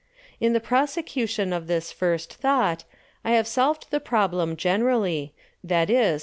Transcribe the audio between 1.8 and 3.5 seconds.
first Thought, I have